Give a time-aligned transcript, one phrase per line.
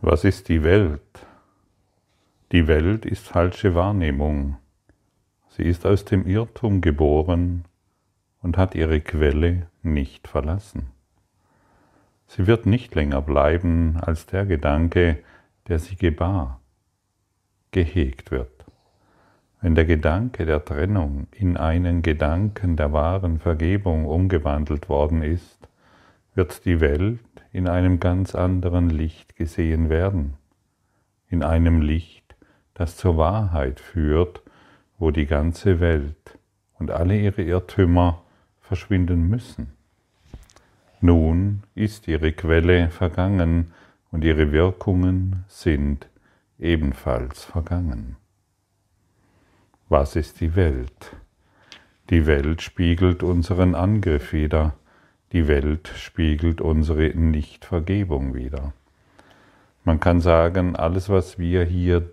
[0.00, 1.26] Was ist die Welt?
[2.52, 4.56] Die Welt ist falsche Wahrnehmung.
[5.48, 7.64] Sie ist aus dem Irrtum geboren
[8.40, 10.92] und hat ihre Quelle nicht verlassen.
[12.28, 15.18] Sie wird nicht länger bleiben als der Gedanke,
[15.66, 16.60] der sie gebar,
[17.72, 18.66] gehegt wird.
[19.60, 25.67] Wenn der Gedanke der Trennung in einen Gedanken der wahren Vergebung umgewandelt worden ist,
[26.38, 27.18] wird die Welt
[27.50, 30.34] in einem ganz anderen Licht gesehen werden,
[31.28, 32.36] in einem Licht,
[32.74, 34.42] das zur Wahrheit führt,
[34.98, 36.38] wo die ganze Welt
[36.78, 38.22] und alle ihre Irrtümer
[38.60, 39.72] verschwinden müssen.
[41.00, 43.72] Nun ist ihre Quelle vergangen
[44.12, 46.08] und ihre Wirkungen sind
[46.60, 48.14] ebenfalls vergangen.
[49.88, 51.16] Was ist die Welt?
[52.10, 54.74] Die Welt spiegelt unseren Angriff wider.
[55.32, 58.72] Die Welt spiegelt unsere Nichtvergebung wider.
[59.84, 62.10] Man kann sagen, alles, was wir hier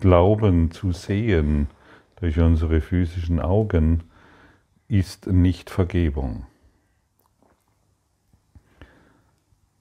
[0.00, 1.68] glauben zu sehen
[2.16, 4.04] durch unsere physischen Augen,
[4.88, 6.46] ist Nichtvergebung.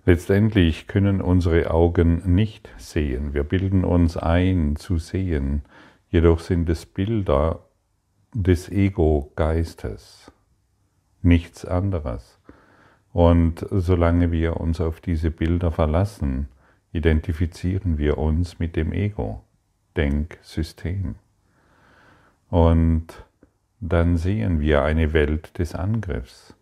[0.05, 3.33] Letztendlich können unsere Augen nicht sehen.
[3.33, 5.63] Wir bilden uns ein zu sehen,
[6.09, 7.65] jedoch sind es Bilder
[8.33, 10.31] des Ego-Geistes,
[11.23, 12.39] nichts anderes.
[13.11, 16.47] Und solange wir uns auf diese Bilder verlassen,
[16.91, 21.15] identifizieren wir uns mit dem Ego-Denksystem.
[22.49, 23.07] Und
[23.79, 26.55] dann sehen wir eine Welt des Angriffs.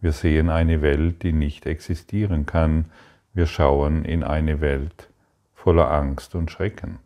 [0.00, 2.86] Wir sehen eine Welt, die nicht existieren kann.
[3.34, 5.08] Wir schauen in eine Welt
[5.54, 6.98] voller Angst und Schrecken,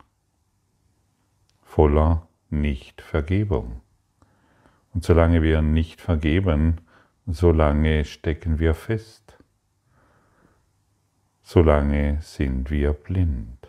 [1.63, 3.81] voller Nichtvergebung.
[4.95, 6.77] Und solange wir nicht vergeben,
[7.27, 9.37] solange stecken wir fest,
[11.43, 13.69] solange sind wir blind.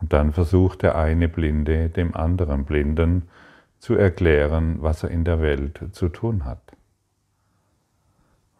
[0.00, 3.28] Und dann versucht der eine Blinde dem anderen Blinden
[3.78, 6.76] zu erklären, was er in der Welt zu tun hat.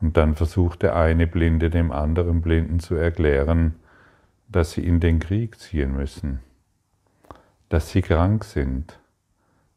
[0.00, 3.76] Und dann versucht der eine Blinde dem anderen Blinden zu erklären,
[4.48, 6.40] dass sie in den Krieg ziehen müssen,
[7.68, 8.98] dass sie krank sind,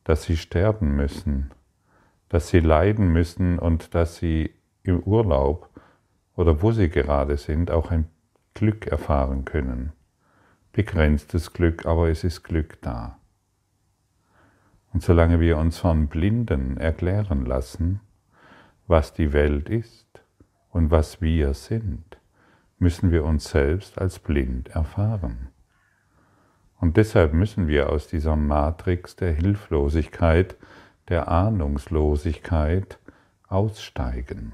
[0.03, 1.52] dass sie sterben müssen,
[2.34, 5.70] dass sie leiden müssen und dass sie im Urlaub
[6.36, 8.08] oder wo sie gerade sind, auch ein
[8.56, 9.92] Glück erfahren können.
[10.72, 13.20] Begrenztes Glück, aber es ist Glück da.
[14.92, 18.00] Und solange wir uns von Blinden erklären lassen,
[18.88, 20.08] was die Welt ist,
[20.72, 22.18] und was wir sind,
[22.80, 25.50] müssen wir uns selbst als blind erfahren.
[26.80, 30.58] Und deshalb müssen wir aus dieser Matrix der Hilflosigkeit,
[31.09, 33.00] der Ahnungslosigkeit
[33.47, 34.53] aussteigen.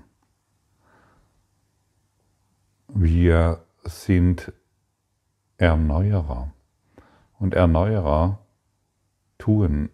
[2.88, 4.52] Wir sind
[5.58, 6.52] Erneuerer.
[7.38, 8.40] Und Erneuerer
[9.38, 9.90] tun,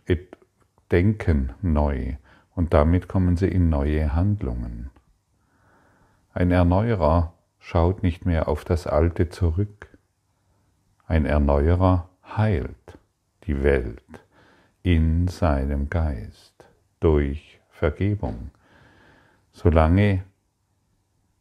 [0.92, 2.16] denken neu.
[2.56, 4.90] Und damit kommen sie in neue Handlungen.
[6.34, 9.98] Ein Erneuerer schaut nicht mehr auf das Alte zurück.
[11.06, 12.98] Ein Erneuerer heilt
[13.46, 14.25] die Welt
[14.86, 16.54] in seinem Geist
[17.00, 18.52] durch Vergebung.
[19.52, 20.24] Solange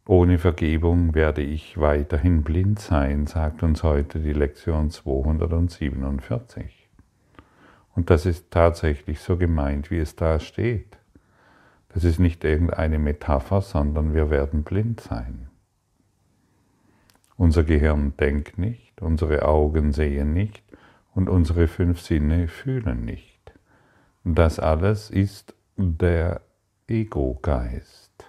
[0.07, 6.89] ohne Vergebung werde ich weiterhin blind sein, sagt uns heute die Lektion 247.
[7.95, 10.97] Und das ist tatsächlich so gemeint, wie es da steht.
[11.91, 15.51] Das ist nicht irgendeine Metapher, sondern wir werden blind sein.
[17.37, 20.63] Unser Gehirn denkt nicht, unsere Augen sehen nicht
[21.15, 23.34] und unsere fünf Sinne fühlen nicht.
[24.25, 26.41] Das alles ist der
[26.89, 28.25] Ego-Geist,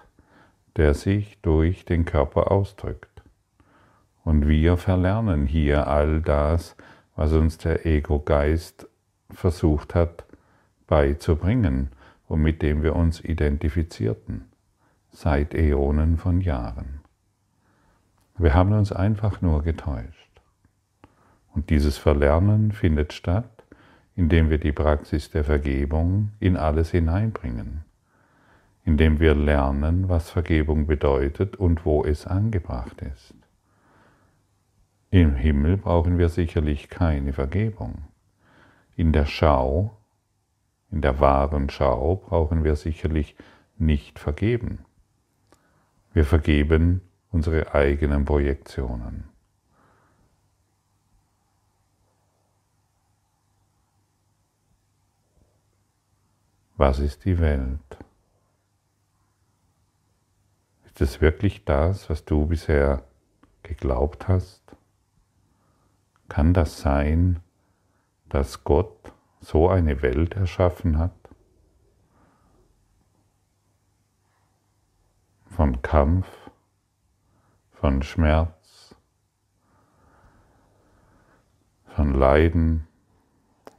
[0.76, 3.22] der sich durch den Körper ausdrückt.
[4.22, 6.76] Und wir verlernen hier all das,
[7.14, 8.86] was uns der Ego-Geist
[9.30, 10.26] versucht hat
[10.86, 11.90] beizubringen
[12.28, 14.44] und mit dem wir uns identifizierten,
[15.10, 17.00] seit Äonen von Jahren.
[18.36, 20.30] Wir haben uns einfach nur getäuscht.
[21.54, 23.55] Und dieses Verlernen findet statt,
[24.16, 27.84] indem wir die Praxis der Vergebung in alles hineinbringen,
[28.84, 33.34] indem wir lernen, was Vergebung bedeutet und wo es angebracht ist.
[35.10, 38.04] Im Himmel brauchen wir sicherlich keine Vergebung.
[38.96, 39.96] In der Schau
[40.90, 43.36] in der wahren Schau brauchen wir sicherlich
[43.76, 44.84] nicht vergeben.
[46.12, 49.24] Wir vergeben unsere eigenen Projektionen.
[56.78, 58.04] Was ist die Welt?
[60.84, 63.02] Ist es wirklich das, was du bisher
[63.62, 64.62] geglaubt hast?
[66.28, 67.40] Kann das sein,
[68.28, 71.16] dass Gott so eine Welt erschaffen hat?
[75.46, 76.28] Von Kampf,
[77.72, 78.94] von Schmerz,
[81.86, 82.86] von Leiden,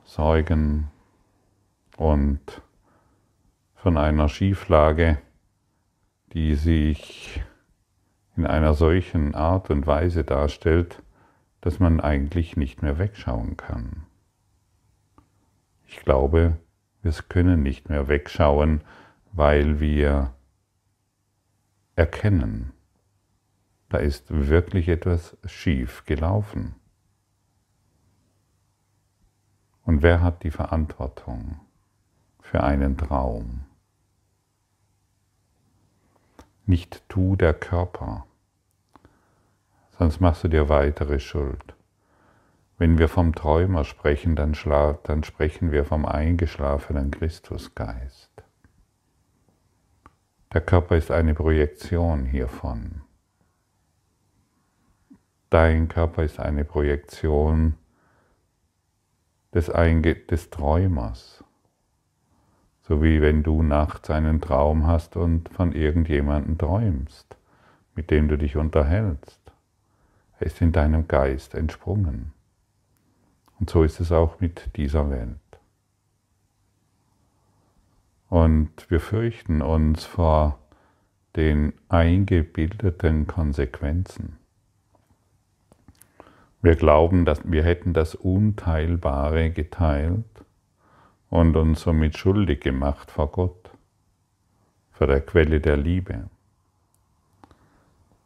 [0.03, 0.89] Sorgen
[1.97, 2.63] und
[3.77, 5.19] von einer Schieflage,
[6.33, 7.41] die sich
[8.35, 11.01] in einer solchen Art und Weise darstellt,
[11.61, 14.07] dass man eigentlich nicht mehr wegschauen kann.
[15.85, 16.57] Ich glaube,
[17.03, 18.81] wir können nicht mehr wegschauen,
[19.31, 20.33] weil wir
[21.95, 22.73] erkennen,
[23.89, 26.75] da ist wirklich etwas schief gelaufen.
[29.83, 31.59] Und wer hat die Verantwortung
[32.41, 33.66] für einen Traum?
[36.69, 38.25] Nicht du der Körper,
[39.97, 41.73] sonst machst du dir weitere Schuld.
[42.77, 44.51] Wenn wir vom Träumer sprechen, dann,
[45.03, 48.29] dann sprechen wir vom eingeschlafenen Christusgeist.
[50.51, 53.01] Der Körper ist eine Projektion hiervon.
[55.49, 57.75] Dein Körper ist eine Projektion
[59.53, 61.36] des, Einge des Träumers.
[62.87, 67.35] So wie wenn du nachts einen Traum hast und von irgendjemandem träumst,
[67.95, 69.41] mit dem du dich unterhältst.
[70.39, 72.31] Er ist in deinem Geist entsprungen.
[73.59, 75.35] Und so ist es auch mit dieser Welt.
[78.29, 80.59] Und wir fürchten uns vor
[81.35, 84.37] den eingebildeten Konsequenzen.
[86.61, 90.36] Wir glauben, dass wir hätten das Unteilbare geteilt
[91.29, 93.69] und uns somit schuldig gemacht vor Gott,
[94.91, 96.29] vor der Quelle der Liebe.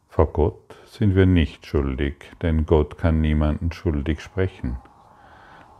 [0.08, 4.76] Vor Gott sind wir nicht schuldig, denn Gott kann niemanden schuldig sprechen.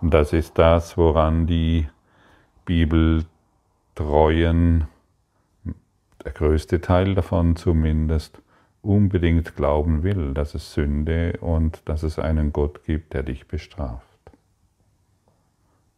[0.00, 1.86] Und das ist das, woran die
[2.64, 4.86] Bibeltreuen,
[6.24, 8.40] der größte Teil davon zumindest,
[8.80, 14.11] unbedingt glauben will, dass es Sünde und dass es einen Gott gibt, der dich bestraft.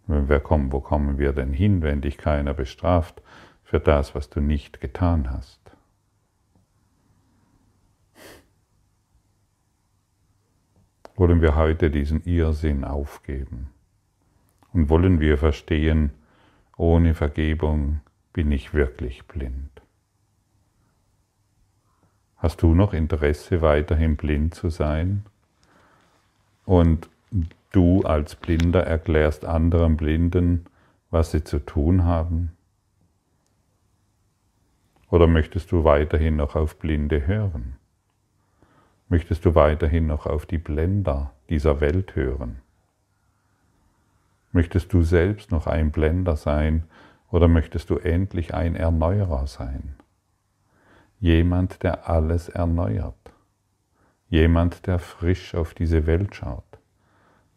[0.06, 3.23] Wer kommt, wo kommen wir denn hin, wenn dich keiner bestraft
[3.62, 5.61] für das, was du nicht getan hast?
[11.17, 13.71] Wollen wir heute diesen Irrsinn aufgeben?
[14.73, 16.11] Und wollen wir verstehen,
[16.77, 18.01] ohne Vergebung
[18.33, 19.71] bin ich wirklich blind?
[22.37, 25.25] Hast du noch Interesse, weiterhin blind zu sein?
[26.67, 27.09] Und
[27.73, 30.67] Du als Blinder erklärst anderen Blinden,
[31.11, 32.53] was sie zu tun haben?
[35.11, 37.75] Oder möchtest du weiterhin noch auf Blinde hören?
[39.09, 42.61] Möchtest du weiterhin noch auf die Blender dieser Welt hören?
[44.53, 46.85] Möchtest du selbst noch ein Blender sein
[47.33, 49.97] oder möchtest du endlich ein Erneuerer sein?
[51.19, 53.33] Jemand, der alles erneuert.
[54.29, 56.74] Jemand, der frisch auf diese Welt schaut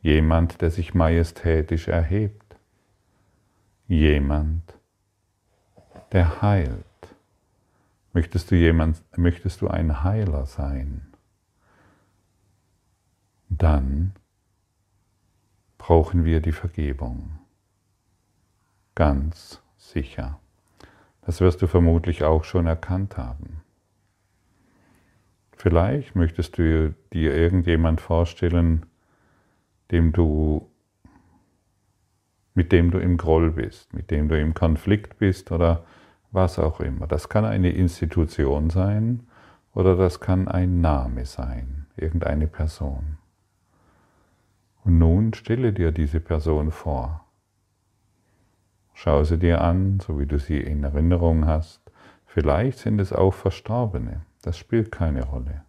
[0.01, 2.55] jemand, der sich majestätisch erhebt,
[3.87, 4.73] jemand,
[6.11, 6.83] der heilt.
[8.13, 11.13] Möchtest du, jemand, möchtest du ein Heiler sein?
[13.49, 14.13] Dann
[15.77, 17.39] brauchen wir die Vergebung.
[18.95, 20.39] Ganz sicher.
[21.21, 23.61] Das wirst du vermutlich auch schon erkannt haben.
[25.55, 28.85] Vielleicht möchtest du dir irgendjemand vorstellen,
[29.91, 30.69] dem du,
[32.53, 35.83] mit dem du im Groll bist, mit dem du im Konflikt bist oder
[36.31, 37.07] was auch immer.
[37.07, 39.27] Das kann eine Institution sein
[39.73, 43.17] oder das kann ein Name sein, irgendeine Person.
[44.83, 47.25] Und nun stelle dir diese Person vor.
[48.93, 51.81] Schau sie dir an, so wie du sie in Erinnerung hast.
[52.25, 54.21] Vielleicht sind es auch Verstorbene.
[54.41, 55.66] Das spielt keine Rolle.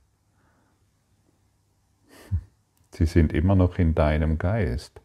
[2.98, 5.00] Sie sind immer noch in deinem Geist,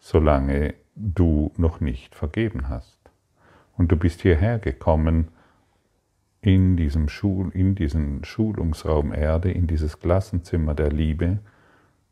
[0.00, 2.98] solange du noch nicht vergeben hast.
[3.76, 5.28] Und du bist hierher gekommen
[6.40, 11.38] in diesem Schul, in diesen Schulungsraum Erde, in dieses Klassenzimmer der Liebe,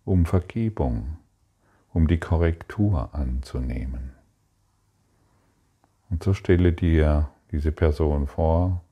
[0.04, 1.16] um Vergebung,
[1.92, 4.12] um die Korrektur anzunehmen.
[6.10, 8.84] Und so stelle dir diese Person vor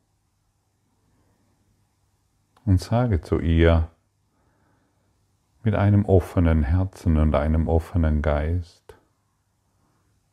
[2.65, 3.92] und sage zu ihr,
[5.63, 8.97] mit einem offenen Herzen und einem offenen Geist,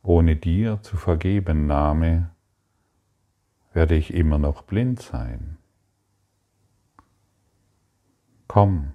[0.02, 2.30] ohne dir zu vergeben, Name,
[3.72, 5.58] werde ich immer noch blind sein.
[8.48, 8.94] Komm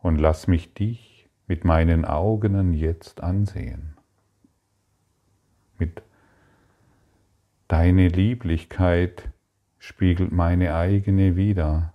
[0.00, 3.96] und lass mich dich mit meinen Augen jetzt ansehen.
[5.78, 6.02] Mit
[7.66, 9.30] deine Lieblichkeit
[9.78, 11.92] spiegelt meine eigene wider.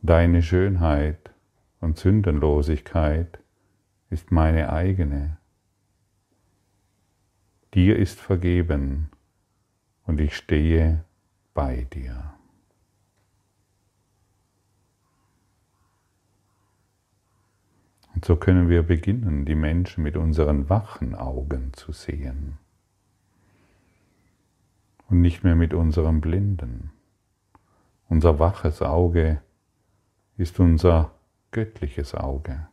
[0.00, 1.32] Deine Schönheit
[1.80, 3.38] und Sündenlosigkeit
[4.10, 5.38] ist meine eigene.
[7.74, 9.10] Dir ist vergeben
[10.04, 11.04] und ich stehe
[11.54, 12.34] bei dir.
[18.14, 22.58] Und so können wir beginnen, die Menschen mit unseren wachen Augen zu sehen
[25.08, 26.90] und nicht mehr mit unserem blinden.
[28.08, 29.42] Unser waches Auge
[30.36, 31.12] ist unser
[31.58, 32.68] göttliches Auge.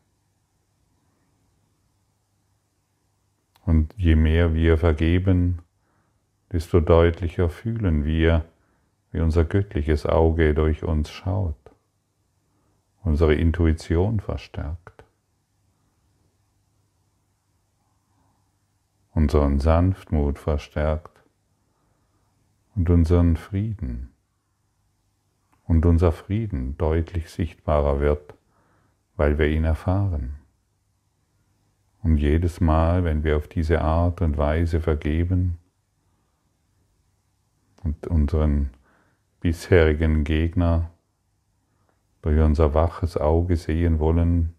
[3.66, 5.64] Und je mehr wir vergeben,
[6.52, 8.46] desto deutlicher fühlen wir,
[9.12, 11.72] wie unser göttliches Auge durch uns schaut,
[13.02, 15.04] unsere Intuition verstärkt,
[19.14, 21.24] unseren Sanftmut verstärkt
[22.76, 24.12] und unseren Frieden.
[25.64, 28.35] Und unser Frieden deutlich sichtbarer wird,
[29.16, 30.36] weil wir ihn erfahren.
[32.02, 35.58] Und jedes Mal, wenn wir auf diese Art und Weise vergeben
[37.84, 38.70] und unseren
[39.40, 40.92] bisherigen Gegner
[42.22, 44.56] durch unser waches Auge sehen wollen,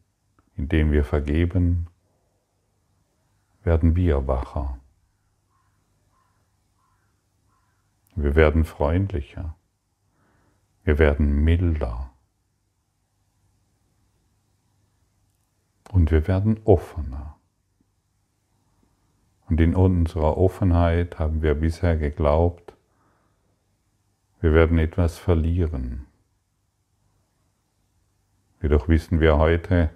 [0.56, 1.88] indem wir vergeben,
[3.62, 4.78] werden wir wacher.
[8.14, 9.56] Wir werden freundlicher.
[10.84, 12.05] Wir werden milder.
[15.92, 17.36] Und wir werden offener.
[19.48, 22.74] Und in unserer Offenheit haben wir bisher geglaubt,
[24.40, 26.06] wir werden etwas verlieren.
[28.60, 29.90] Jedoch wissen wir heute,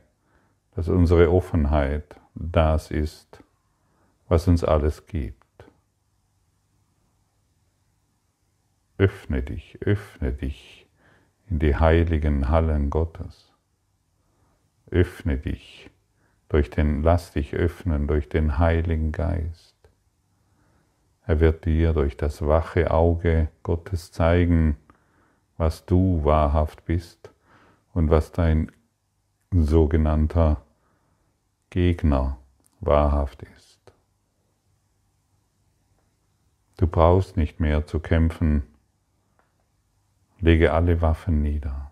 [0.74, 3.42] dass unsere Offenheit das ist,
[4.28, 5.36] was uns alles gibt.
[8.98, 10.86] Öffne dich, öffne dich
[11.48, 13.49] in die heiligen Hallen Gottes.
[14.90, 15.90] Öffne dich
[16.48, 19.76] durch den, lass dich öffnen durch den Heiligen Geist.
[21.24, 24.76] Er wird dir durch das wache Auge Gottes zeigen,
[25.56, 27.30] was du wahrhaft bist
[27.92, 28.72] und was dein
[29.52, 30.60] sogenannter
[31.70, 32.38] Gegner
[32.80, 33.80] wahrhaft ist.
[36.78, 38.62] Du brauchst nicht mehr zu kämpfen,
[40.40, 41.89] lege alle Waffen nieder.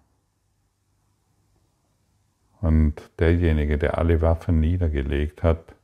[2.61, 5.75] Und derjenige, der alle Waffen niedergelegt hat,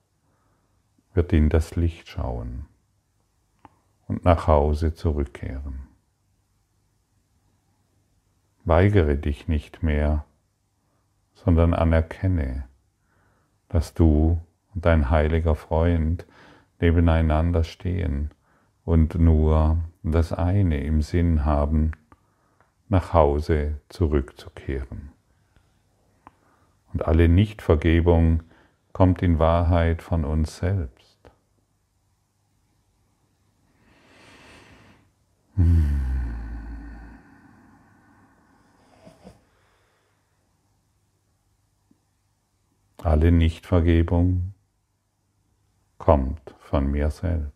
[1.15, 2.67] wird in das Licht schauen
[4.09, 5.87] und nach Hause zurückkehren.
[8.65, 10.25] Weigere dich nicht mehr,
[11.35, 12.65] sondern anerkenne,
[13.69, 14.41] dass du
[14.75, 16.27] und dein heiliger Freund
[16.81, 18.31] nebeneinander stehen
[18.85, 21.93] und nur das eine im Sinn haben,
[22.89, 25.14] nach Hause zurückzukehren.
[26.95, 28.45] Und alle Nichtvergebung
[28.93, 31.19] kommt in Wahrheit von uns selbst.
[43.03, 44.55] Alle Nichtvergebung
[45.99, 47.53] kommt von mir selbst.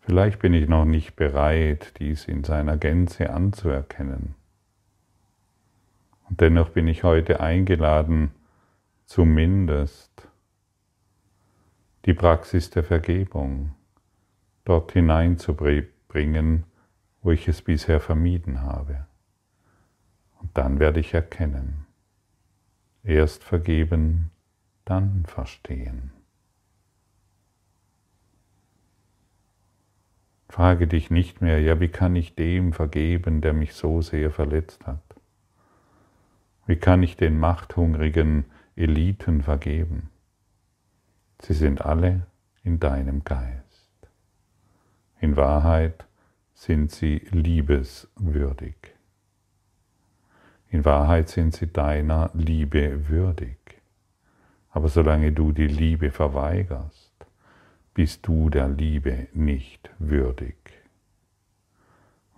[0.00, 4.39] Vielleicht bin ich noch nicht bereit, dies in seiner Gänze anzuerkennen.
[6.30, 8.30] Und dennoch bin ich heute eingeladen,
[9.04, 10.28] zumindest
[12.06, 13.74] die Praxis der Vergebung
[14.64, 16.64] dort hineinzubringen,
[17.22, 19.06] wo ich es bisher vermieden habe.
[20.40, 21.86] Und dann werde ich erkennen.
[23.02, 24.30] Erst vergeben,
[24.84, 26.12] dann verstehen.
[30.48, 34.86] Frage dich nicht mehr, ja, wie kann ich dem vergeben, der mich so sehr verletzt
[34.86, 35.09] hat?
[36.70, 38.44] Wie kann ich den machthungrigen
[38.76, 40.08] Eliten vergeben?
[41.40, 42.28] Sie sind alle
[42.62, 43.90] in deinem Geist.
[45.18, 46.06] In Wahrheit
[46.54, 48.76] sind sie liebeswürdig.
[50.68, 53.58] In Wahrheit sind sie deiner Liebe würdig.
[54.70, 57.26] Aber solange du die Liebe verweigerst,
[57.94, 60.54] bist du der Liebe nicht würdig.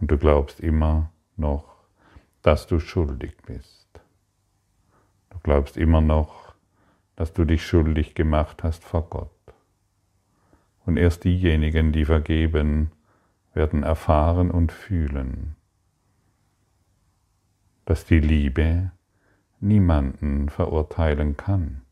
[0.01, 1.85] Und du glaubst immer noch,
[2.41, 3.83] dass du schuldig bist.
[5.33, 6.55] Du glaubst immer noch,
[7.17, 9.31] dass du dich schuldig gemacht hast vor Gott.
[10.85, 12.93] Und erst diejenigen, die vergeben,
[13.55, 15.57] werden erfahren und fühlen,
[17.85, 18.91] dass die Liebe
[19.61, 21.83] niemanden verurteilen kann.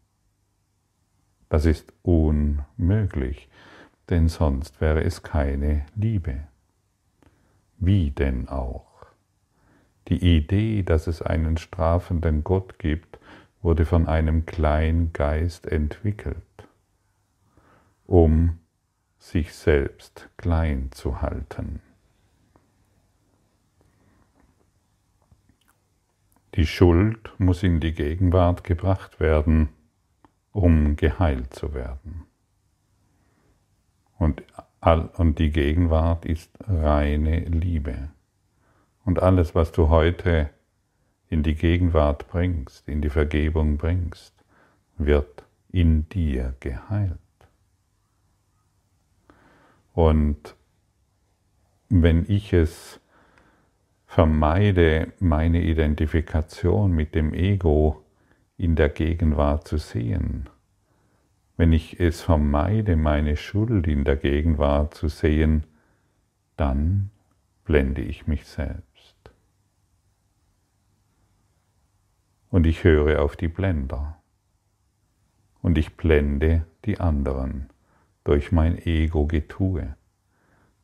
[1.49, 3.49] Das ist unmöglich,
[4.09, 6.45] denn sonst wäre es keine Liebe.
[7.79, 9.07] Wie denn auch?
[10.09, 13.20] Die Idee, dass es einen strafenden Gott gibt,
[13.63, 16.37] wurde von einem Kleingeist entwickelt,
[18.07, 18.59] um
[19.19, 21.81] sich selbst klein zu halten.
[26.55, 29.69] Die Schuld muss in die Gegenwart gebracht werden,
[30.53, 32.25] um geheilt zu werden.
[34.19, 34.43] Und,
[35.17, 38.11] und die Gegenwart ist reine Liebe.
[39.05, 40.51] Und alles, was du heute
[41.31, 44.35] in die Gegenwart bringst, in die Vergebung bringst,
[44.99, 47.19] wird in dir geheilt.
[49.95, 50.57] Und
[51.89, 53.01] wenn ich es
[54.07, 58.05] vermeide, meine Identifikation mit dem Ego
[58.57, 60.49] in der Gegenwart zu sehen,
[61.57, 65.65] wenn ich es vermeide, meine Schuld in der Gegenwart zu sehen,
[66.57, 67.11] dann
[67.65, 68.90] blende ich mich selbst.
[72.51, 74.21] Und ich höre auf die Blender.
[75.63, 77.71] Und ich blende die anderen
[78.25, 79.95] durch mein Ego-Getue,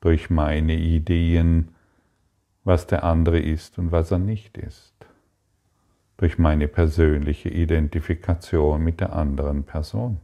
[0.01, 1.75] durch meine Ideen,
[2.65, 4.95] was der andere ist und was er nicht ist,
[6.17, 10.21] durch meine persönliche Identifikation mit der anderen Person.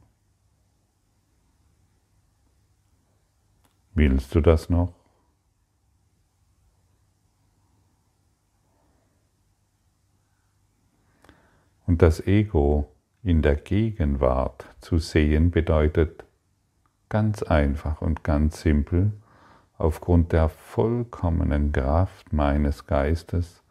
[3.94, 5.01] Willst du das noch?
[11.92, 12.90] Und das Ego
[13.22, 16.24] in der Gegenwart zu sehen bedeutet
[17.10, 19.12] ganz einfach und ganz simpel,
[19.76, 23.62] aufgrund der vollkommenen Kraft meines Geistes,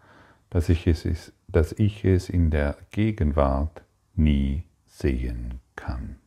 [0.51, 3.81] dass ich es, dass ich es in der Gegenwart
[4.13, 6.17] nie sehen kann.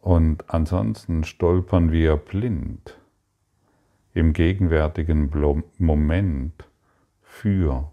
[0.00, 2.98] Und ansonsten stolpern wir blind
[4.14, 5.30] im gegenwärtigen
[5.76, 6.64] Moment
[7.20, 7.92] für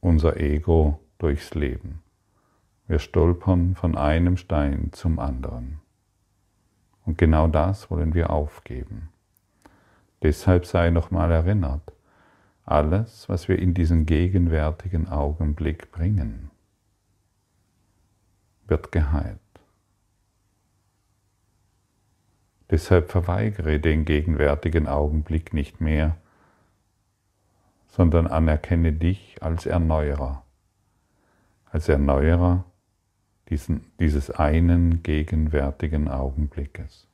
[0.00, 2.02] unser Ego durchs Leben.
[2.86, 5.80] Wir stolpern von einem Stein zum anderen.
[7.04, 9.10] Und genau das wollen wir aufgeben.
[10.22, 11.92] Deshalb sei nochmal erinnert,
[12.64, 16.50] alles, was wir in diesen gegenwärtigen Augenblick bringen,
[18.66, 19.38] wird geheilt.
[22.70, 26.16] Deshalb verweigere den gegenwärtigen Augenblick nicht mehr,
[27.90, 30.44] sondern anerkenne dich als Erneuerer,
[31.66, 32.64] als Erneuerer
[33.48, 37.08] diesen, dieses einen gegenwärtigen Augenblickes.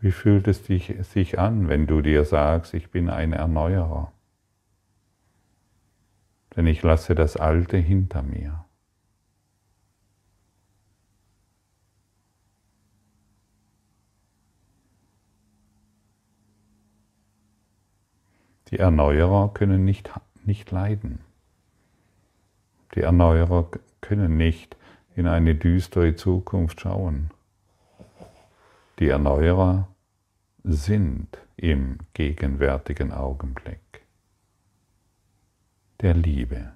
[0.00, 4.12] Wie fühlt es dich, sich an, wenn du dir sagst, ich bin ein Erneuerer?
[6.54, 8.65] Denn ich lasse das Alte hinter mir.
[18.70, 20.10] Die Erneuerer können nicht,
[20.44, 21.20] nicht leiden.
[22.96, 24.76] Die Erneuerer können nicht
[25.14, 27.30] in eine düstere Zukunft schauen.
[28.98, 29.86] Die Erneuerer
[30.64, 34.04] sind im gegenwärtigen Augenblick
[36.00, 36.72] der Liebe.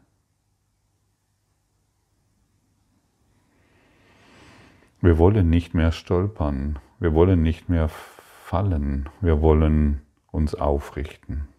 [5.01, 11.50] Wir wollen nicht mehr stolpern, wir wollen nicht mehr fallen, wir wollen uns aufrichten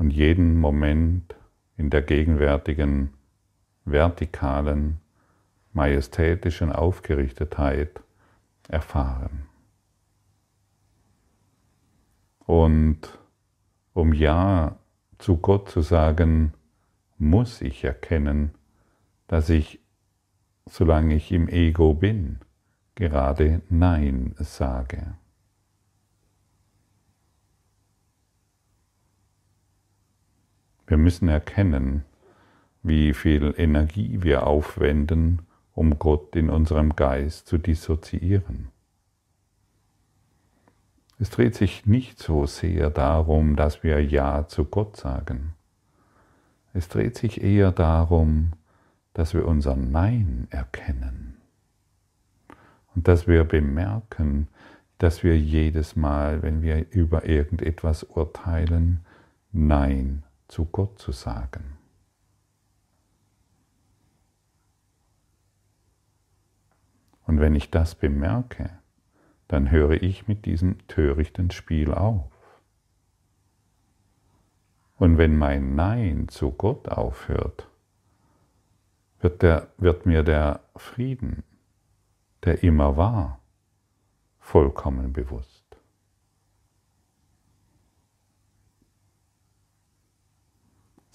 [0.00, 1.36] und jeden Moment
[1.76, 3.12] in der gegenwärtigen
[3.84, 4.98] vertikalen,
[5.74, 8.00] majestätischen Aufgerichtetheit
[8.66, 9.44] erfahren.
[12.46, 13.18] Und
[13.92, 14.78] um Ja
[15.18, 16.54] zu Gott zu sagen,
[17.18, 18.52] muss ich erkennen,
[19.26, 19.80] dass ich,
[20.64, 22.38] solange ich im Ego bin,
[22.94, 25.18] gerade Nein sage.
[30.90, 32.04] Wir müssen erkennen,
[32.82, 38.70] wie viel Energie wir aufwenden, um Gott in unserem Geist zu dissoziieren.
[41.20, 45.52] Es dreht sich nicht so sehr darum, dass wir Ja zu Gott sagen.
[46.74, 48.54] Es dreht sich eher darum,
[49.14, 51.36] dass wir unser Nein erkennen
[52.96, 54.48] und dass wir bemerken,
[54.98, 59.02] dass wir jedes Mal, wenn wir über irgendetwas urteilen,
[59.52, 61.78] Nein zu Gott zu sagen.
[67.26, 68.70] Und wenn ich das bemerke,
[69.46, 72.30] dann höre ich mit diesem törichten Spiel auf.
[74.96, 77.68] Und wenn mein Nein zu Gott aufhört,
[79.20, 81.44] wird, der, wird mir der Frieden,
[82.44, 83.38] der immer war,
[84.40, 85.59] vollkommen bewusst.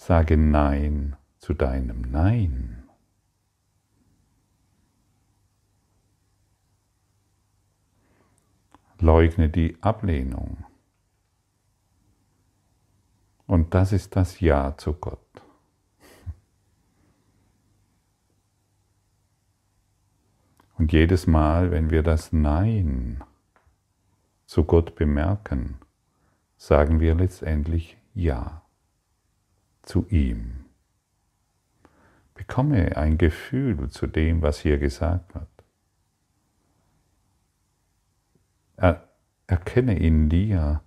[0.07, 2.87] Sage Nein zu deinem Nein.
[8.99, 10.63] Leugne die Ablehnung.
[13.47, 15.41] Und das ist das Ja zu Gott.
[20.77, 23.23] Und jedes Mal, wenn wir das Nein
[24.45, 25.79] zu Gott bemerken,
[26.57, 28.64] sagen wir letztendlich Ja
[29.85, 30.65] zu ihm.
[32.33, 35.47] Bekomme ein Gefühl zu dem, was hier gesagt wird.
[38.77, 39.07] Er,
[39.47, 40.81] erkenne in dir,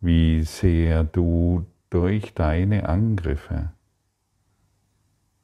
[0.00, 3.72] wie sehr du durch deine Angriffe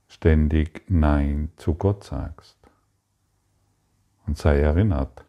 [0.08, 2.56] ständig Nein zu Gott sagst.
[4.26, 5.24] Und sei erinnert,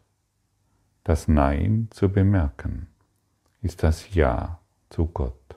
[1.04, 2.88] das Nein zu bemerken
[3.60, 5.47] ist das Ja zu Gott.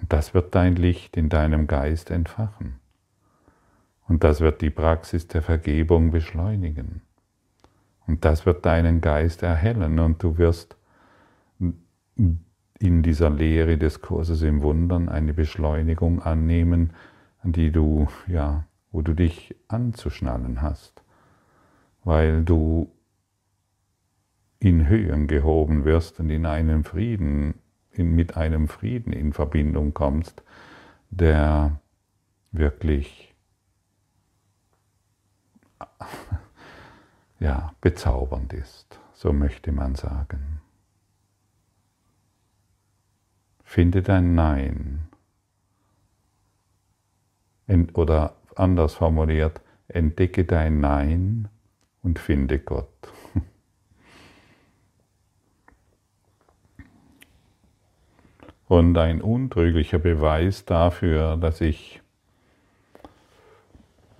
[0.00, 2.76] Und das wird dein Licht in deinem Geist entfachen.
[4.08, 7.02] Und das wird die Praxis der Vergebung beschleunigen.
[8.06, 10.76] Und das wird deinen Geist erhellen und du wirst
[12.16, 16.92] in dieser Lehre des Kurses im Wundern eine Beschleunigung annehmen,
[17.42, 21.02] an die du, ja, wo du dich anzuschnallen hast,
[22.02, 22.90] weil du
[24.58, 27.54] in Höhen gehoben wirst und in einen Frieden,
[28.04, 30.42] mit einem Frieden in Verbindung kommst,
[31.10, 31.80] der
[32.52, 33.34] wirklich
[37.40, 40.60] ja, bezaubernd ist, so möchte man sagen.
[43.64, 45.06] Finde dein Nein.
[47.94, 51.48] Oder anders formuliert, entdecke dein Nein
[52.02, 53.12] und finde Gott.
[58.70, 62.00] Und ein untrüglicher Beweis dafür, dass ich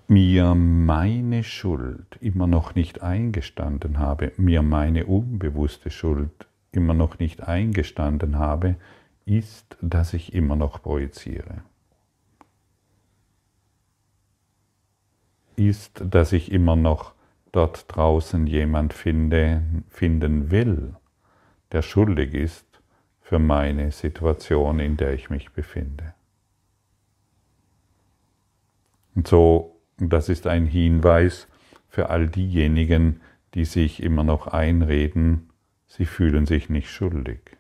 [0.09, 7.47] mir meine Schuld immer noch nicht eingestanden habe, mir meine unbewusste Schuld immer noch nicht
[7.47, 8.75] eingestanden habe,
[9.25, 11.63] ist, dass ich immer noch projiziere.
[15.55, 17.13] Ist, dass ich immer noch
[17.53, 20.97] dort draußen jemand finde, finden will,
[21.71, 22.70] der schuldig ist
[23.31, 26.15] für meine Situation, in der ich mich befinde.
[29.15, 31.47] Und so, das ist ein Hinweis
[31.89, 33.21] für all diejenigen,
[33.55, 35.49] die sich immer noch einreden,
[35.87, 37.57] sie fühlen sich nicht schuldig.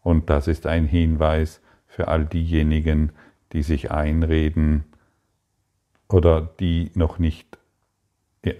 [0.00, 3.12] Und das ist ein Hinweis für all diejenigen,
[3.52, 4.84] die sich einreden
[6.08, 7.58] oder die noch nicht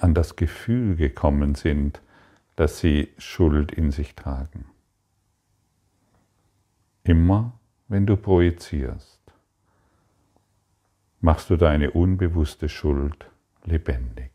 [0.00, 2.02] an das Gefühl gekommen sind,
[2.56, 4.66] dass sie Schuld in sich tragen.
[7.08, 9.22] Immer wenn du projizierst,
[11.22, 13.30] machst du deine unbewusste Schuld
[13.64, 14.30] lebendig.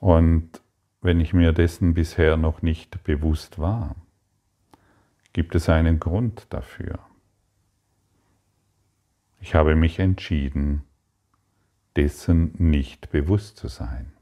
[0.00, 0.62] Und
[1.02, 3.94] wenn ich mir dessen bisher noch nicht bewusst war?
[5.34, 7.00] Gibt es einen Grund dafür?
[9.42, 10.84] Ich habe mich entschieden,
[11.96, 14.15] dessen nicht bewusst zu sein.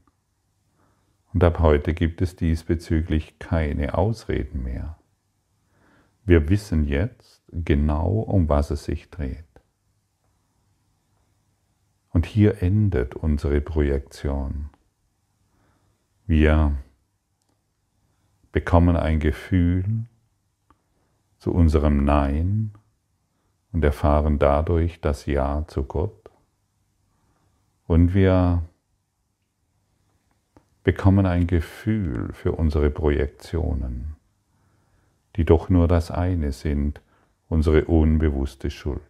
[1.35, 4.97] Und ab heute gibt es diesbezüglich keine Ausreden mehr.
[6.23, 9.43] Wir wissen jetzt genau, um was es sich dreht.
[12.11, 14.69] Und hier endet unsere Projektion.
[16.25, 16.77] Wir
[18.53, 20.05] bekommen ein Gefühl
[21.37, 22.71] zu unserem Nein
[23.73, 26.31] und erfahren dadurch das Ja zu Gott.
[27.87, 28.63] Und wir
[30.85, 34.15] bekommen ein Gefühl für unsere Projektionen,
[35.35, 37.01] die doch nur das eine sind,
[37.49, 39.01] unsere unbewusste Schuld.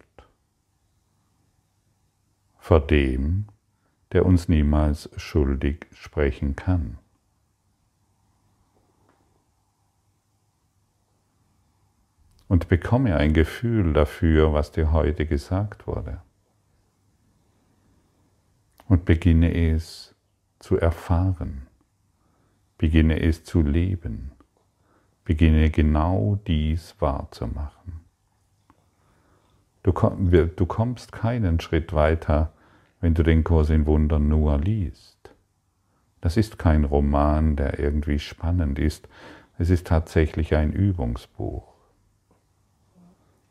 [2.58, 3.46] Vor dem,
[4.10, 6.98] der uns niemals schuldig sprechen kann.
[12.48, 16.22] und bekomme ein Gefühl dafür, was dir heute gesagt wurde.
[18.88, 20.14] Und beginne es
[20.60, 21.65] zu erfahren,
[22.78, 24.32] beginne es zu leben,
[25.24, 28.00] beginne genau dies wahrzumachen.
[29.82, 32.52] Du, du kommst keinen Schritt weiter,
[33.00, 35.30] wenn du den Kurs in Wundern nur liest.
[36.20, 39.08] Das ist kein Roman, der irgendwie spannend ist.
[39.58, 41.72] Es ist tatsächlich ein Übungsbuch.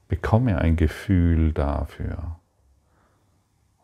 [0.08, 2.40] Bekomme ein Gefühl dafür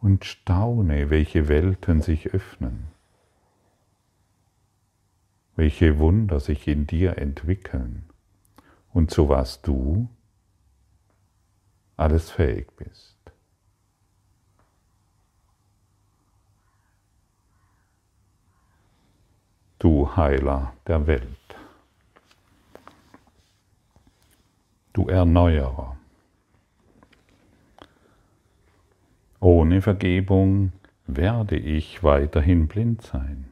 [0.02, 2.88] und staune, welche Welten sich öffnen,
[5.62, 8.10] welche Wunder sich in dir entwickeln
[8.94, 10.10] und zu was du
[11.98, 13.16] alles fähig bist.
[19.78, 21.56] Du Heiler der Welt,
[24.94, 25.96] du Erneuerer.
[29.40, 30.72] Ohne Vergebung
[31.06, 33.51] werde ich weiterhin blind sein.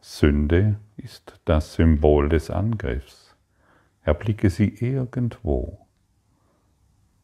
[0.00, 3.36] Sünde ist das Symbol des Angriffs.
[4.02, 5.78] Erblicke sie irgendwo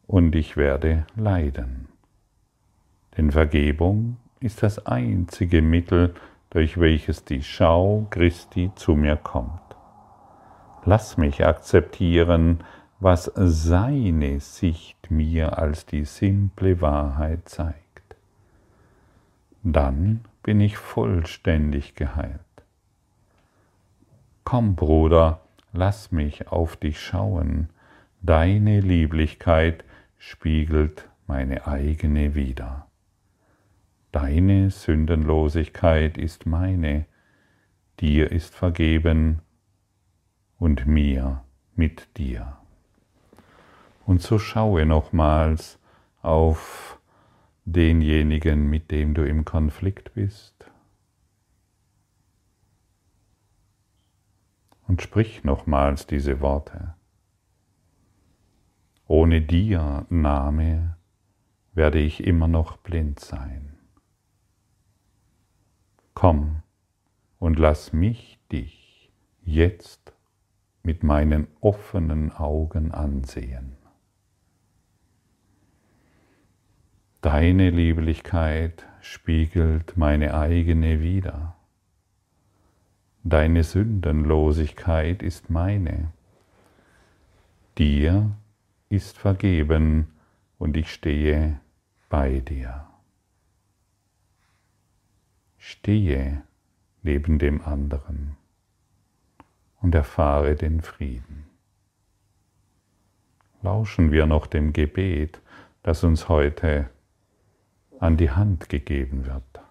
[0.07, 1.87] und ich werde leiden.
[3.17, 6.13] Denn Vergebung ist das einzige Mittel,
[6.49, 9.61] durch welches die Schau Christi zu mir kommt.
[10.85, 12.63] Lass mich akzeptieren,
[12.99, 18.15] was seine Sicht mir als die simple Wahrheit zeigt.
[19.63, 22.44] Dann bin ich vollständig geheilt.
[24.45, 25.41] Komm, Bruder,
[25.73, 27.69] lass mich auf dich schauen,
[28.21, 29.83] deine Lieblichkeit
[30.19, 32.85] spiegelt meine eigene wider.
[34.11, 37.07] Deine Sündenlosigkeit ist meine,
[37.99, 39.41] dir ist vergeben
[40.59, 41.43] und mir
[41.75, 42.55] mit dir.
[44.05, 45.79] Und so schaue nochmals
[46.21, 46.99] auf
[47.65, 50.71] denjenigen, mit dem du im Konflikt bist.
[54.87, 56.95] Und sprich nochmals diese Worte.
[59.07, 60.97] Ohne dir, Name,
[61.73, 63.77] werde ich immer noch blind sein.
[66.13, 66.63] Komm
[67.39, 69.11] und lass mich dich
[69.43, 70.13] jetzt
[70.81, 73.75] mit meinen offenen Augen ansehen.
[77.21, 81.54] Deine Lieblichkeit spiegelt meine eigene wider.
[83.27, 86.11] Deine Sündenlosigkeit ist meine.
[87.75, 88.29] Dir
[88.89, 90.13] ist vergeben
[90.59, 91.59] und ich stehe
[92.07, 92.85] bei dir.
[95.57, 96.43] Stehe
[97.01, 98.37] neben dem anderen
[99.81, 101.47] und erfahre den Frieden.
[103.63, 105.41] Lauschen wir noch dem Gebet,
[105.81, 106.91] das uns heute
[107.97, 109.64] an die Hand gegeben wird.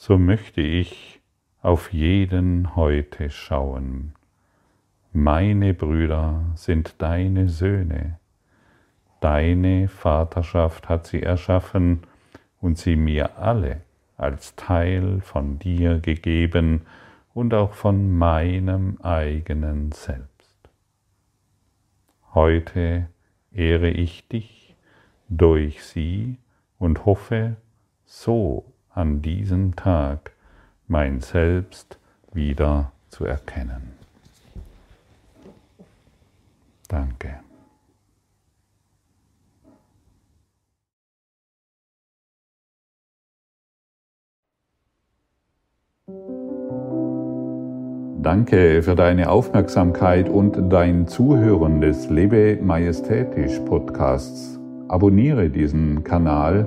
[0.00, 1.20] So möchte ich
[1.60, 4.14] auf jeden heute schauen.
[5.12, 8.20] Meine Brüder sind deine Söhne.
[9.20, 12.04] Deine Vaterschaft hat sie erschaffen
[12.60, 13.82] und sie mir alle
[14.16, 16.82] als Teil von dir gegeben
[17.34, 20.70] und auch von meinem eigenen Selbst.
[22.34, 23.08] Heute
[23.50, 24.76] ehre ich dich
[25.28, 26.38] durch sie
[26.78, 27.56] und hoffe,
[28.04, 28.64] so
[28.98, 30.32] an diesem Tag
[30.88, 31.98] mein Selbst
[32.32, 33.92] wieder zu erkennen.
[36.88, 37.36] Danke.
[48.20, 54.58] Danke für deine Aufmerksamkeit und dein Zuhören des Lebe Majestätisch Podcasts.
[54.88, 56.66] Abonniere diesen Kanal,